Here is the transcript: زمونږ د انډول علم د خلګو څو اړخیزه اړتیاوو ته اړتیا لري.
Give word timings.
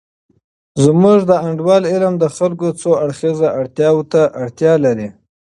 زمونږ 0.83 1.19
د 1.29 1.31
انډول 1.47 1.83
علم 1.91 2.13
د 2.19 2.25
خلګو 2.35 2.69
څو 2.81 2.89
اړخیزه 3.03 3.47
اړتیاوو 3.59 4.09
ته 4.11 4.21
اړتیا 4.41 4.73
لري. 4.85 5.07